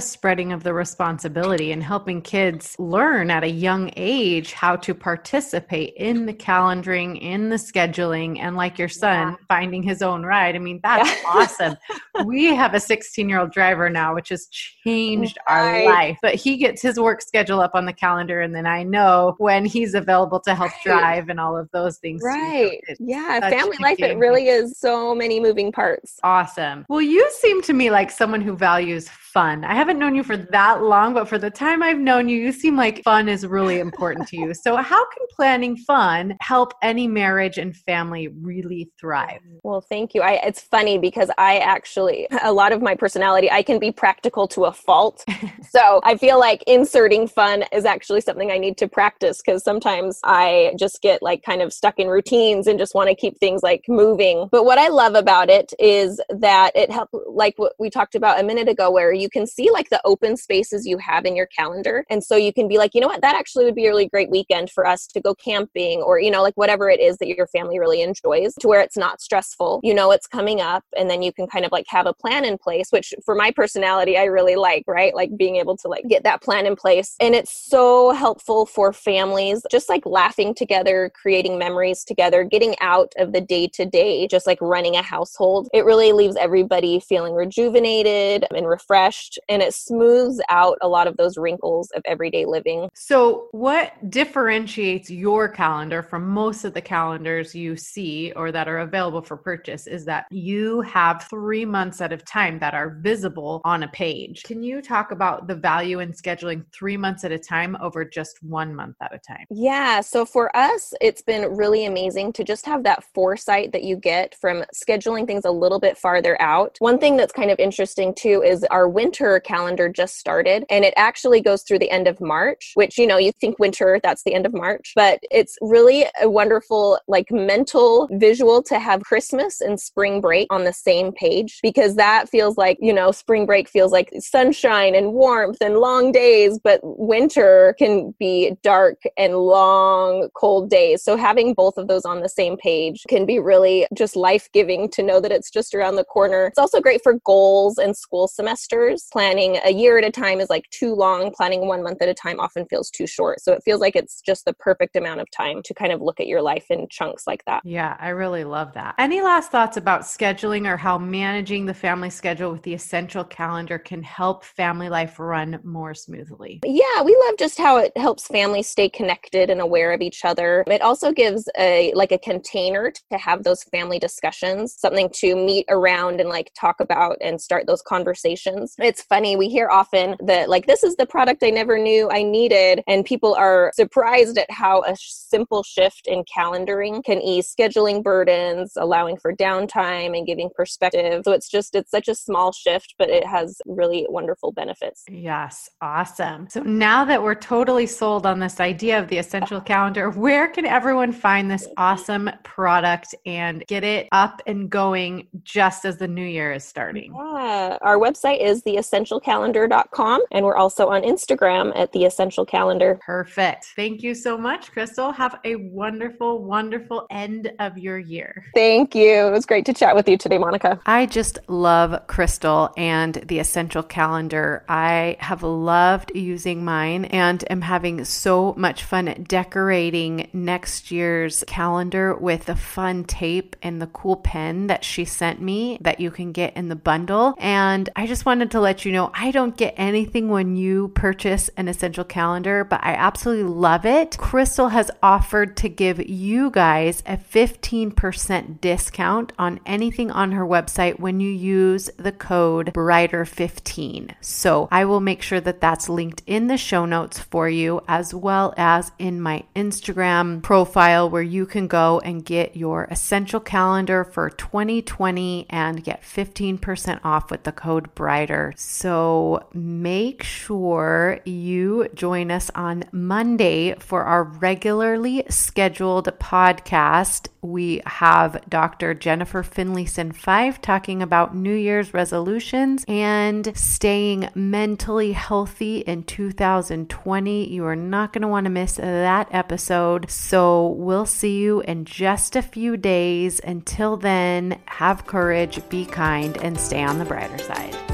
spreading 0.00 0.52
of 0.52 0.62
the 0.62 0.72
responsibility 0.72 1.72
and 1.72 1.82
helping 1.82 2.22
kids 2.22 2.74
learn 2.78 3.30
at 3.30 3.44
a 3.44 3.50
young 3.50 3.92
age 3.96 4.54
how 4.54 4.76
to 4.76 4.94
participate 4.94 5.92
in 5.96 6.24
the 6.24 6.32
calendaring, 6.32 7.20
in 7.20 7.50
the 7.50 7.56
scheduling, 7.56 8.38
and 8.40 8.56
like 8.56 8.78
your 8.78 8.88
son, 8.88 9.28
yeah. 9.28 9.36
finding 9.46 9.82
his 9.82 10.00
own 10.00 10.22
ride. 10.22 10.56
I 10.56 10.58
mean, 10.58 10.80
that's 10.84 11.10
yeah. 11.10 11.28
awesome. 11.28 11.76
we 12.24 12.46
have 12.46 12.72
a 12.72 12.80
16 12.80 13.28
year 13.28 13.40
old 13.40 13.52
driver 13.52 13.90
now, 13.90 14.14
which 14.14 14.30
has 14.30 14.46
changed 14.48 15.36
right. 15.46 15.84
our 15.86 15.94
life, 15.94 16.18
but 16.22 16.34
he 16.34 16.56
gets 16.56 16.80
his 16.80 16.98
work 16.98 17.20
schedule 17.20 17.60
up 17.60 17.72
on 17.74 17.84
the 17.84 17.89
calendar, 17.92 18.40
and 18.40 18.54
then 18.54 18.66
I 18.66 18.82
know 18.82 19.34
when 19.38 19.64
he's 19.64 19.94
available 19.94 20.40
to 20.40 20.54
help 20.54 20.72
right. 20.72 20.84
drive 20.84 21.28
and 21.28 21.40
all 21.40 21.56
of 21.56 21.70
those 21.72 21.98
things. 21.98 22.22
Right. 22.24 22.80
yeah. 22.98 23.40
Family 23.48 23.76
life, 23.80 23.98
it 24.00 24.16
really 24.16 24.48
is 24.48 24.78
so 24.78 25.14
many 25.14 25.40
moving 25.40 25.72
parts. 25.72 26.18
Awesome. 26.22 26.84
Well, 26.88 27.02
you 27.02 27.28
seem 27.38 27.62
to 27.62 27.72
me 27.72 27.90
like 27.90 28.10
someone 28.10 28.40
who 28.40 28.56
values 28.56 29.08
fun. 29.32 29.64
I 29.64 29.74
haven't 29.74 29.98
known 29.98 30.14
you 30.14 30.22
for 30.22 30.36
that 30.36 30.82
long, 30.82 31.14
but 31.14 31.28
for 31.28 31.38
the 31.38 31.50
time 31.50 31.82
I've 31.82 31.98
known 31.98 32.28
you, 32.28 32.36
you 32.38 32.52
seem 32.52 32.76
like 32.76 33.02
fun 33.02 33.28
is 33.28 33.46
really 33.46 33.78
important 33.78 34.28
to 34.28 34.36
you. 34.36 34.52
So, 34.60 34.76
how 34.76 35.04
can 35.10 35.26
planning 35.30 35.76
fun 35.76 36.36
help 36.40 36.74
any 36.82 37.08
marriage 37.08 37.56
and 37.56 37.74
family 37.74 38.28
really 38.28 38.90
thrive? 39.00 39.40
Well, 39.62 39.80
thank 39.80 40.12
you. 40.12 40.20
I, 40.20 40.32
it's 40.44 40.60
funny 40.60 40.98
because 40.98 41.30
I 41.38 41.58
actually, 41.58 42.26
a 42.42 42.52
lot 42.52 42.72
of 42.72 42.82
my 42.82 42.94
personality, 42.94 43.50
I 43.50 43.62
can 43.62 43.78
be 43.78 43.90
practical 43.90 44.46
to 44.48 44.66
a 44.66 44.72
fault. 44.72 45.24
so, 45.70 46.00
I 46.04 46.16
feel 46.16 46.38
like 46.38 46.62
inserting 46.66 47.26
fun 47.26 47.64
is 47.72 47.84
actually 47.84 48.20
something 48.20 48.50
I 48.50 48.58
need 48.58 48.76
to 48.78 48.88
practice 48.88 49.40
because 49.44 49.64
sometimes 49.64 50.20
I 50.24 50.74
just 50.78 51.00
get 51.00 51.22
like 51.22 51.42
kind 51.42 51.62
of 51.62 51.72
stuck 51.72 51.98
in 51.98 52.08
routines 52.08 52.66
and 52.66 52.78
just 52.78 52.94
want 52.94 53.08
to 53.08 53.14
keep 53.14 53.38
things 53.38 53.62
like 53.62 53.84
moving. 53.88 54.48
But 54.50 54.64
what 54.64 54.78
I 54.78 54.88
love 54.88 55.14
about 55.14 55.48
it 55.48 55.72
is 55.78 56.20
that 56.28 56.72
it 56.74 56.90
helps, 56.90 57.14
like 57.28 57.54
what 57.56 57.74
we 57.78 57.88
talked 57.88 58.14
about 58.14 58.40
a 58.40 58.42
minute 58.42 58.68
ago, 58.68 58.90
where 58.90 59.12
you 59.20 59.28
can 59.28 59.46
see 59.46 59.70
like 59.70 59.90
the 59.90 60.00
open 60.04 60.36
spaces 60.36 60.86
you 60.86 60.98
have 60.98 61.24
in 61.24 61.36
your 61.36 61.46
calendar. 61.46 62.04
And 62.10 62.22
so 62.22 62.36
you 62.36 62.52
can 62.52 62.68
be 62.68 62.78
like, 62.78 62.94
you 62.94 63.00
know 63.00 63.08
what, 63.08 63.22
that 63.22 63.36
actually 63.36 63.64
would 63.64 63.74
be 63.74 63.86
a 63.86 63.90
really 63.90 64.08
great 64.08 64.30
weekend 64.30 64.70
for 64.70 64.86
us 64.86 65.06
to 65.08 65.20
go 65.20 65.34
camping 65.34 66.00
or, 66.02 66.20
you 66.20 66.30
know, 66.30 66.42
like 66.42 66.56
whatever 66.56 66.88
it 66.88 67.00
is 67.00 67.16
that 67.18 67.28
your 67.28 67.46
family 67.48 67.78
really 67.78 68.02
enjoys 68.02 68.54
to 68.60 68.68
where 68.68 68.80
it's 68.80 68.96
not 68.96 69.20
stressful. 69.20 69.80
You 69.82 69.94
know, 69.94 70.10
it's 70.10 70.26
coming 70.26 70.60
up. 70.60 70.84
And 70.96 71.10
then 71.10 71.22
you 71.22 71.32
can 71.32 71.46
kind 71.46 71.64
of 71.64 71.72
like 71.72 71.86
have 71.88 72.06
a 72.06 72.14
plan 72.14 72.44
in 72.44 72.58
place, 72.58 72.88
which 72.90 73.12
for 73.24 73.34
my 73.34 73.50
personality, 73.50 74.16
I 74.16 74.24
really 74.24 74.56
like, 74.56 74.84
right? 74.86 75.14
Like 75.14 75.36
being 75.36 75.56
able 75.56 75.76
to 75.78 75.88
like 75.88 76.04
get 76.08 76.24
that 76.24 76.42
plan 76.42 76.66
in 76.66 76.76
place. 76.76 77.16
And 77.20 77.34
it's 77.34 77.52
so 77.52 78.12
helpful 78.12 78.66
for 78.66 78.92
families, 78.92 79.62
just 79.70 79.88
like 79.88 80.06
laughing 80.06 80.54
together, 80.54 81.10
creating 81.20 81.58
memories 81.58 82.04
together, 82.04 82.44
getting 82.44 82.74
out 82.80 83.12
of 83.18 83.32
the 83.32 83.40
day 83.40 83.68
to 83.74 83.84
day, 83.84 84.26
just 84.26 84.46
like 84.46 84.60
running 84.60 84.96
a 84.96 85.02
household. 85.02 85.68
It 85.72 85.84
really 85.84 86.12
leaves 86.12 86.36
everybody 86.36 87.00
feeling 87.00 87.34
rejuvenated 87.34 88.44
and 88.54 88.66
refreshed 88.66 89.09
refreshed 89.10 89.38
and 89.48 89.62
it 89.62 89.74
smooths 89.74 90.40
out 90.48 90.78
a 90.82 90.88
lot 90.88 91.06
of 91.06 91.16
those 91.16 91.36
wrinkles 91.36 91.90
of 91.92 92.02
everyday 92.04 92.44
living. 92.44 92.88
So, 92.94 93.48
what 93.52 93.92
differentiates 94.10 95.10
your 95.10 95.48
calendar 95.48 96.02
from 96.02 96.28
most 96.28 96.64
of 96.64 96.74
the 96.74 96.80
calendars 96.80 97.54
you 97.54 97.76
see 97.76 98.32
or 98.36 98.52
that 98.52 98.68
are 98.68 98.78
available 98.78 99.22
for 99.22 99.36
purchase 99.36 99.86
is 99.86 100.04
that 100.06 100.26
you 100.30 100.80
have 100.82 101.26
three 101.28 101.64
months 101.64 102.00
at 102.00 102.12
a 102.12 102.16
time 102.16 102.58
that 102.60 102.74
are 102.74 102.98
visible 103.00 103.60
on 103.64 103.82
a 103.82 103.88
page. 103.88 104.42
Can 104.44 104.62
you 104.62 104.80
talk 104.80 105.10
about 105.10 105.46
the 105.46 105.54
value 105.54 106.00
in 106.00 106.12
scheduling 106.12 106.64
three 106.72 106.96
months 106.96 107.24
at 107.24 107.32
a 107.32 107.38
time 107.38 107.76
over 107.80 108.04
just 108.04 108.42
one 108.42 108.74
month 108.74 108.96
at 109.00 109.14
a 109.14 109.18
time? 109.18 109.44
Yeah. 109.50 110.00
So, 110.00 110.24
for 110.24 110.54
us, 110.56 110.94
it's 111.00 111.22
been 111.22 111.56
really 111.56 111.86
amazing 111.86 112.32
to 112.34 112.44
just 112.44 112.66
have 112.66 112.84
that 112.84 113.04
foresight 113.14 113.72
that 113.72 113.82
you 113.82 113.96
get 113.96 114.34
from 114.34 114.64
scheduling 114.74 115.26
things 115.26 115.44
a 115.44 115.50
little 115.50 115.80
bit 115.80 115.98
farther 115.98 116.40
out. 116.40 116.76
One 116.78 116.98
thing 116.98 117.16
that's 117.16 117.32
kind 117.32 117.50
of 117.50 117.58
interesting 117.58 118.14
too 118.14 118.42
is 118.42 118.64
our 118.70 118.88
winter 119.00 119.40
calendar 119.40 119.88
just 119.88 120.18
started 120.18 120.62
and 120.68 120.84
it 120.84 120.92
actually 120.94 121.40
goes 121.40 121.62
through 121.62 121.78
the 121.78 121.90
end 121.90 122.06
of 122.06 122.20
March, 122.20 122.72
which, 122.74 122.98
you 122.98 123.06
know, 123.06 123.16
you 123.16 123.32
think 123.40 123.58
winter, 123.58 123.98
that's 124.02 124.24
the 124.24 124.34
end 124.34 124.44
of 124.44 124.52
March, 124.52 124.92
but 124.94 125.20
it's 125.30 125.56
really 125.62 126.04
a 126.20 126.28
wonderful, 126.28 126.98
like, 127.08 127.30
mental 127.30 128.10
visual 128.12 128.62
to 128.62 128.78
have 128.78 129.00
Christmas 129.02 129.62
and 129.62 129.80
spring 129.80 130.20
break 130.20 130.46
on 130.50 130.64
the 130.64 130.72
same 130.74 131.12
page 131.12 131.60
because 131.62 131.94
that 131.94 132.28
feels 132.28 132.58
like, 132.58 132.76
you 132.78 132.92
know, 132.92 133.10
spring 133.10 133.46
break 133.46 133.70
feels 133.70 133.90
like 133.90 134.12
sunshine 134.18 134.94
and 134.94 135.14
warmth 135.14 135.62
and 135.62 135.78
long 135.78 136.12
days, 136.12 136.58
but 136.62 136.80
winter 136.82 137.74
can 137.78 138.14
be 138.18 138.52
dark 138.62 138.98
and 139.16 139.34
long, 139.34 140.28
cold 140.34 140.68
days. 140.68 141.02
So 141.02 141.16
having 141.16 141.54
both 141.54 141.78
of 141.78 141.88
those 141.88 142.04
on 142.04 142.20
the 142.20 142.28
same 142.28 142.58
page 142.58 143.02
can 143.08 143.24
be 143.24 143.38
really 143.38 143.86
just 143.94 144.14
life 144.14 144.50
giving 144.52 144.90
to 144.90 145.02
know 145.02 145.20
that 145.20 145.32
it's 145.32 145.50
just 145.50 145.74
around 145.74 145.96
the 145.96 146.04
corner. 146.04 146.44
It's 146.48 146.58
also 146.58 146.82
great 146.82 147.02
for 147.02 147.14
goals 147.24 147.78
and 147.78 147.96
school 147.96 148.28
semesters 148.28 148.89
years. 148.90 149.06
Planning 149.12 149.58
a 149.64 149.72
year 149.72 149.98
at 149.98 150.04
a 150.04 150.10
time 150.10 150.40
is 150.40 150.50
like 150.50 150.68
too 150.70 150.94
long. 150.94 151.32
Planning 151.32 151.66
one 151.66 151.82
month 151.82 152.02
at 152.02 152.08
a 152.08 152.14
time 152.14 152.40
often 152.40 152.66
feels 152.66 152.90
too 152.90 153.06
short. 153.06 153.40
So 153.40 153.52
it 153.52 153.62
feels 153.64 153.80
like 153.80 153.96
it's 153.96 154.20
just 154.20 154.44
the 154.44 154.52
perfect 154.54 154.96
amount 154.96 155.20
of 155.20 155.30
time 155.30 155.62
to 155.64 155.74
kind 155.74 155.92
of 155.92 156.00
look 156.00 156.20
at 156.20 156.26
your 156.26 156.42
life 156.42 156.66
in 156.70 156.86
chunks 156.90 157.26
like 157.26 157.44
that. 157.46 157.62
Yeah, 157.64 157.96
I 158.00 158.10
really 158.10 158.44
love 158.44 158.72
that. 158.74 158.94
Any 158.98 159.20
last 159.20 159.50
thoughts 159.50 159.76
about 159.76 160.02
scheduling 160.02 160.68
or 160.68 160.76
how 160.76 160.98
managing 160.98 161.66
the 161.66 161.74
family 161.74 162.10
schedule 162.10 162.52
with 162.52 162.62
the 162.62 162.74
essential 162.74 163.24
calendar 163.24 163.78
can 163.78 164.02
help 164.02 164.44
family 164.44 164.88
life 164.88 165.18
run 165.18 165.60
more 165.64 165.94
smoothly? 165.94 166.60
Yeah, 166.64 167.02
we 167.02 167.16
love 167.26 167.36
just 167.38 167.58
how 167.58 167.78
it 167.78 167.96
helps 167.96 168.26
families 168.26 168.68
stay 168.68 168.88
connected 168.88 169.50
and 169.50 169.60
aware 169.60 169.92
of 169.92 170.00
each 170.00 170.24
other. 170.24 170.64
It 170.66 170.82
also 170.82 171.12
gives 171.12 171.48
a 171.58 171.92
like 171.94 172.12
a 172.12 172.18
container 172.18 172.92
to 173.10 173.18
have 173.18 173.44
those 173.44 173.62
family 173.64 173.98
discussions, 173.98 174.74
something 174.78 175.10
to 175.16 175.36
meet 175.36 175.66
around 175.68 176.20
and 176.20 176.28
like 176.28 176.52
talk 176.58 176.80
about 176.80 177.16
and 177.20 177.40
start 177.40 177.66
those 177.66 177.82
conversations 177.82 178.74
it's 178.80 179.02
funny 179.02 179.36
we 179.36 179.48
hear 179.48 179.68
often 179.68 180.16
that 180.20 180.48
like 180.48 180.66
this 180.66 180.82
is 180.82 180.96
the 180.96 181.06
product 181.06 181.42
i 181.42 181.50
never 181.50 181.78
knew 181.78 182.08
i 182.10 182.22
needed 182.22 182.82
and 182.86 183.04
people 183.04 183.34
are 183.34 183.70
surprised 183.74 184.38
at 184.38 184.50
how 184.50 184.82
a 184.82 184.94
simple 184.96 185.62
shift 185.62 186.06
in 186.06 186.24
calendaring 186.24 187.02
can 187.04 187.20
ease 187.20 187.54
scheduling 187.54 188.02
burdens 188.02 188.72
allowing 188.76 189.16
for 189.16 189.32
downtime 189.32 190.16
and 190.16 190.26
giving 190.26 190.50
perspective. 190.54 191.22
So 191.24 191.32
it's 191.32 191.48
just 191.48 191.74
it's 191.74 191.90
such 191.90 192.08
a 192.08 192.14
small 192.14 192.52
shift 192.52 192.94
but 192.98 193.08
it 193.08 193.26
has 193.26 193.60
really 193.66 194.06
wonderful 194.08 194.52
benefits. 194.52 195.04
Yes 195.08 195.70
awesome. 195.80 196.48
So 196.48 196.60
now 196.62 197.04
that 197.04 197.22
we're 197.22 197.34
totally 197.34 197.86
sold 197.86 198.26
on 198.26 198.40
this 198.40 198.60
idea 198.60 198.98
of 198.98 199.08
the 199.08 199.18
essential 199.18 199.60
calendar 199.60 200.10
where 200.10 200.48
can 200.48 200.66
everyone 200.66 201.12
find 201.12 201.50
this 201.50 201.66
awesome 201.76 202.30
product 202.42 203.14
and 203.26 203.64
get 203.66 203.84
it 203.84 204.08
up 204.12 204.42
and 204.46 204.68
going 204.68 205.28
just 205.42 205.84
as 205.84 205.96
the 205.98 206.08
new 206.08 206.26
year 206.26 206.52
is 206.52 206.64
starting? 206.64 207.14
Yeah 207.14 207.78
our 207.82 207.98
website 207.98 208.40
is 208.40 208.62
theessentialcalendar.com. 208.70 210.22
And 210.30 210.44
we're 210.44 210.56
also 210.56 210.88
on 210.88 211.02
Instagram 211.02 211.72
at 211.76 211.92
The 211.92 212.04
Essential 212.04 212.44
Calendar. 212.44 212.98
Perfect. 213.04 213.72
Thank 213.76 214.02
you 214.02 214.14
so 214.14 214.36
much, 214.36 214.72
Crystal. 214.72 215.12
Have 215.12 215.38
a 215.44 215.56
wonderful, 215.56 216.42
wonderful 216.42 217.06
end 217.10 217.52
of 217.58 217.78
your 217.78 217.98
year. 217.98 218.44
Thank 218.54 218.94
you. 218.94 219.26
It 219.26 219.30
was 219.30 219.46
great 219.46 219.66
to 219.66 219.72
chat 219.72 219.94
with 219.94 220.08
you 220.08 220.16
today, 220.16 220.38
Monica. 220.38 220.80
I 220.86 221.06
just 221.06 221.38
love 221.48 222.06
Crystal 222.06 222.72
and 222.76 223.14
The 223.14 223.38
Essential 223.38 223.82
Calendar. 223.82 224.64
I 224.68 225.16
have 225.20 225.42
loved 225.42 226.12
using 226.14 226.64
mine 226.64 227.06
and 227.06 227.44
am 227.50 227.62
having 227.62 228.04
so 228.04 228.54
much 228.56 228.84
fun 228.84 229.24
decorating 229.28 230.28
next 230.32 230.90
year's 230.90 231.44
calendar 231.46 232.14
with 232.14 232.46
the 232.46 232.56
fun 232.56 233.04
tape 233.04 233.56
and 233.62 233.80
the 233.80 233.86
cool 233.88 234.16
pen 234.16 234.68
that 234.68 234.84
she 234.84 235.04
sent 235.04 235.40
me 235.40 235.78
that 235.80 236.00
you 236.00 236.10
can 236.10 236.32
get 236.32 236.56
in 236.56 236.68
the 236.68 236.76
bundle. 236.76 237.34
And 237.38 237.88
I 237.96 238.06
just 238.06 238.26
wanted 238.26 238.50
to 238.52 238.59
let 238.60 238.84
you 238.84 238.92
know 238.92 239.10
I 239.14 239.30
don't 239.30 239.56
get 239.56 239.74
anything 239.76 240.28
when 240.28 240.56
you 240.56 240.88
purchase 240.88 241.48
an 241.56 241.68
essential 241.68 242.04
calendar, 242.04 242.64
but 242.64 242.80
I 242.82 242.94
absolutely 242.94 243.44
love 243.44 243.86
it. 243.86 244.18
Crystal 244.18 244.68
has 244.68 244.90
offered 245.02 245.56
to 245.58 245.68
give 245.68 246.08
you 246.08 246.50
guys 246.50 247.02
a 247.06 247.16
15% 247.16 248.60
discount 248.60 249.32
on 249.38 249.60
anything 249.66 250.10
on 250.10 250.32
her 250.32 250.44
website 250.44 250.98
when 250.98 251.20
you 251.20 251.30
use 251.30 251.90
the 251.96 252.12
code 252.12 252.72
brighter15. 252.74 254.14
So 254.20 254.68
I 254.70 254.84
will 254.84 255.00
make 255.00 255.22
sure 255.22 255.40
that 255.40 255.60
that's 255.60 255.88
linked 255.88 256.22
in 256.26 256.46
the 256.46 256.56
show 256.56 256.84
notes 256.84 257.18
for 257.18 257.48
you 257.48 257.82
as 257.88 258.14
well 258.14 258.54
as 258.56 258.92
in 258.98 259.20
my 259.20 259.44
Instagram 259.56 260.42
profile 260.42 261.08
where 261.08 261.22
you 261.22 261.46
can 261.46 261.66
go 261.66 262.00
and 262.00 262.24
get 262.24 262.56
your 262.56 262.84
essential 262.90 263.40
calendar 263.40 264.04
for 264.04 264.30
2020 264.30 265.46
and 265.50 265.84
get 265.84 266.02
15% 266.02 267.00
off 267.04 267.30
with 267.30 267.44
the 267.44 267.52
code 267.52 267.94
brighter 267.94 268.49
so 268.56 269.46
make 269.52 270.22
sure 270.22 271.20
you 271.24 271.88
join 271.94 272.30
us 272.30 272.50
on 272.54 272.84
Monday 272.92 273.74
for 273.78 274.04
our 274.04 274.24
regularly 274.24 275.24
scheduled 275.28 276.06
podcast. 276.18 277.28
We 277.42 277.80
have 277.86 278.42
Dr. 278.48 278.92
Jennifer 278.94 279.42
Finlayson 279.42 280.14
Fife 280.14 280.60
talking 280.60 281.02
about 281.02 281.34
New 281.34 281.54
Year's 281.54 281.94
resolutions 281.94 282.84
and 282.86 283.56
staying 283.56 284.28
mentally 284.34 285.12
healthy 285.12 285.78
in 285.78 286.02
2020 286.02 286.90
2020. 286.90 287.48
You 287.48 287.64
are 287.64 287.76
not 287.76 288.12
going 288.12 288.22
to 288.22 288.28
want 288.28 288.44
to 288.44 288.50
miss 288.50 288.76
that 288.76 289.28
episode. 289.30 290.10
So 290.10 290.68
we'll 290.68 291.06
see 291.06 291.38
you 291.38 291.60
in 291.62 291.84
just 291.84 292.36
a 292.36 292.42
few 292.42 292.76
days. 292.76 293.40
Until 293.40 293.96
then, 293.96 294.60
have 294.66 295.06
courage, 295.06 295.66
be 295.68 295.84
kind, 295.84 296.36
and 296.38 296.58
stay 296.58 296.82
on 296.82 296.98
the 296.98 297.04
brighter 297.04 297.38
side. 297.38 297.89